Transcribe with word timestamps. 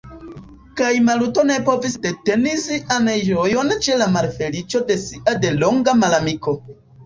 Kaj 0.79 0.87
Maluto 1.09 1.43
ne 1.49 1.57
povis 1.67 1.97
deteni 2.07 2.55
sian 2.63 3.11
ĝojon 3.29 3.71
ĉe 3.87 4.01
la 4.03 4.11
malfeliĉo 4.19 4.85
de 4.91 5.01
sia 5.07 5.41
delonga 5.47 5.99
malamiko. 6.05 6.61